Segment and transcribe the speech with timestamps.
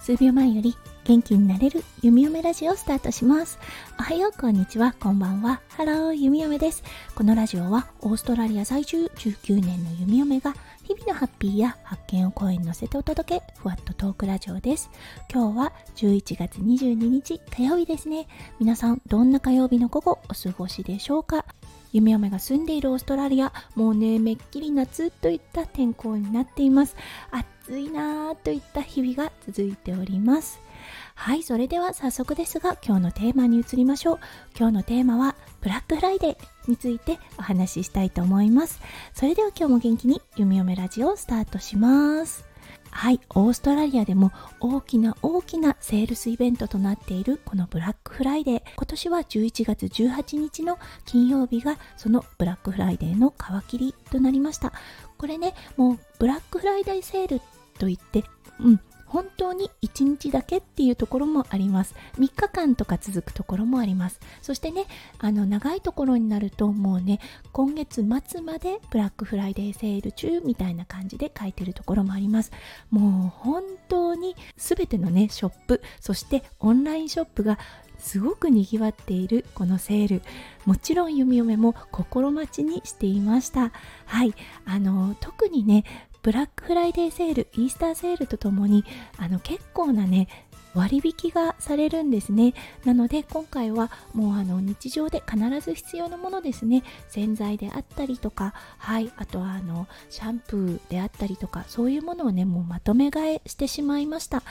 [0.00, 3.58] 数秒前より元気になれる弓嫁ラジオをスタートします。
[3.98, 5.60] おはよう、こんにちは、こんばんは。
[5.70, 6.84] ハロー、弓嫁です。
[7.16, 14.90] このラジオはオーストラリア在住19年の弓嫁が日々のハッピーや発見を声に乗せてお届け、ふわっとトークラジオです。
[15.32, 18.28] 今日は11月22日火曜日ですね。
[18.60, 21.44] 皆さん、どんな火曜日の午後お過ごしでしょうか？
[21.92, 26.94] 弓嫁が住んでいるオーストラリア、もうね、めっきり夏といった天候になっています。
[27.32, 30.60] 暑いなぁといった日々が続いております。
[31.14, 34.18] はい、それでは早速ですが、今日のテーマに移りましょう。
[34.58, 38.80] 今日のテーマは、ブラックフライデーについてお話ししたいと思います。
[39.14, 42.52] それでは今日も元気に弓嫁ラジオをスタートします。
[42.94, 48.62] はい、オーストラリアでも大きな大きなセールスイベントとなっているこのブラックフライデー。
[48.76, 53.32] 今年は11月18日の金曜日がそのブラックフライデーの
[53.64, 54.72] 皮切りとなりました。
[55.16, 57.40] これね、もうブラックフライデーセール
[57.78, 58.24] といって、
[58.60, 58.80] うん、
[59.12, 61.94] 本当に1日だけっていうところもあります。
[62.18, 64.18] 3日間とか続くところもあります。
[64.40, 64.86] そしてね
[65.18, 67.20] あの長いところになるともうね
[67.52, 72.52] 今月末までブラックフライデーセール中みたいな感じで書いてるところもあります。
[72.90, 77.58] もう本当に全てのねショップそしてオンラインショップが
[77.98, 80.22] すごくにぎわっているこのセール。
[80.64, 83.72] もちろん弓嫁も心待ちにしていました。
[84.06, 84.32] はい。
[84.64, 85.84] あの特にね
[86.22, 88.84] ブラックフライデーセールイースターセールとともに
[89.18, 90.28] あの結構なね
[90.74, 92.54] 割引がされるんですね。
[92.84, 96.82] なので今回はもうあの日常で必ず必要なものですね。
[97.10, 104.42] 洗剤であったりとかはいあとはあのシャンプーであったりとかそういうものをねもうまとめ買いしてしまいました。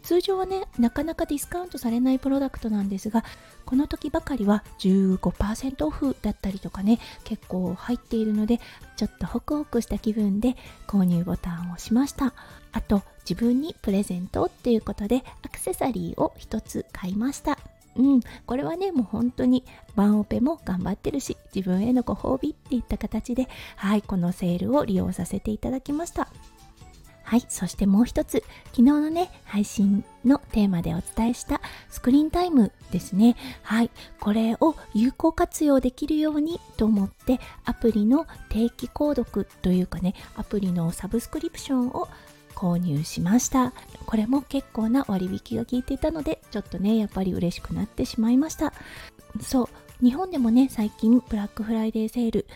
[0.00, 3.24] 通常はねなかなかディスカウントされないプロダクトなんですが
[3.64, 8.60] この時ばかりは15%オフだったりとかね結構入っているので
[8.96, 10.56] ちょっとホクホクした気分で
[10.86, 12.34] 購入ボタンを押しました
[12.72, 17.58] あと自分にプレゼントっていうことでアクセサリーを1つ買いました
[17.96, 19.64] うん、これはね、もう本当に
[19.96, 26.28] ワンオペも頑張ってるし、自分へのご褒美っていった形で、はい、このセールを利用させていただきました。
[27.30, 28.42] はい、そしてもう一つ、
[28.72, 33.36] 昨日のね、配信のテーマでお伝えしたスクリーンタイムですね。
[33.62, 42.08] はい、これを有効活用できるようにと思って、アプリの定期購読というかね、アプリのサブスクリプションを
[42.56, 43.72] 購入しました
[44.06, 48.74] これも結構な割引が効いていたのでちょっとねやっぱり嬉しくなってしまいました
[49.40, 52.46] そう日本でもね最近ブラックフライデーセール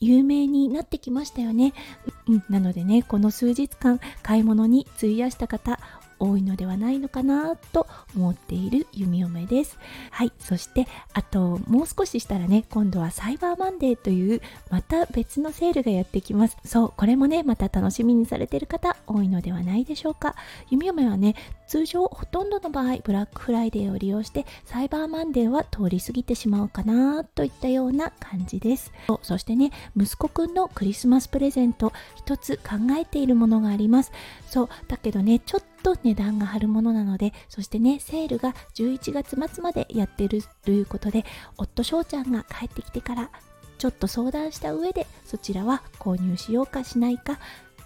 [0.00, 1.74] 有名になってきましたよね。
[2.26, 5.78] うん、なのでね、この数日間買い物に費やした方、
[6.20, 9.78] 多いのではないのかなと思っている弓嫁です。
[10.10, 10.32] はい。
[10.38, 16.56] そして、あと、もう少ししたらね、今度はサイバーマンデーという、また別のセールがやってきます。
[16.64, 20.36] そう、これもね、また楽しみにされている方、多いのではないでしょうか。
[20.70, 21.34] 弓嫁はね、
[21.66, 28.92] 通常ほとんどの場合、ブラックフライデーを利用して、サイバーマンデーは通り過ぎてしまうかなといったような感じです。
[29.22, 34.12] そしてね、息子くんのクリスマスプレゼント、一つ考えているものがあります。
[34.46, 41.24] そう、だけどね、ちょっと値段が張るものなのでそしてねセールが11月末までやってるということで
[41.56, 43.30] 夫翔ちゃんが帰ってきてから
[43.78, 47.38] ちょっと相談した上でそちらは購入しようかしないか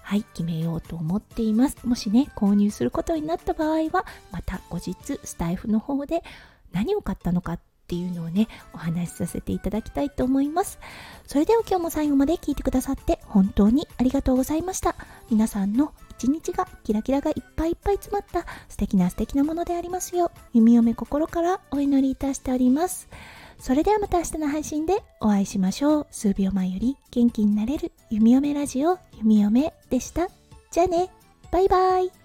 [0.03, 1.78] はい決めようと思っています。
[1.87, 6.22] もしね購入することになった場合はまた後日スタイフの方で
[6.72, 10.78] 何を買ったのかっていうのをねお話しさせていただきたいと思います。
[11.26, 14.94] それでは今日も最後まで聞いてくださって本当にありがとうございました。
[15.31, 23.09] 皆さんの一日がキラキラがいっぱいいっぱい詰まった素敵な素敵なものでありますよう弓嫁心からお祈りいたしております。
[23.59, 26.07] それではまた明日の配信でお会いしましょう。
[26.11, 30.29] 数秒前より元気になれる弓嫁ラジオ弓嫁でした。
[30.71, 31.11] じゃあね。
[31.51, 32.24] バイバイ。